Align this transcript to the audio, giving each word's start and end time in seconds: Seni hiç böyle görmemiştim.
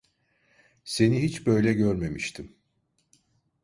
Seni 0.83 1.21
hiç 1.23 1.45
böyle 1.47 1.73
görmemiştim. 1.73 2.55